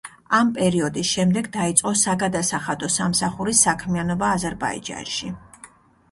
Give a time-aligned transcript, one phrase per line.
[0.35, 5.31] ამ პერიოდის შემდეგ დაიწყო საგადასახადო სამსახურის საქმიანობა აზერბაიჯანში.